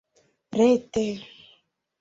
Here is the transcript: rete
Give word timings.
rete 0.57 1.05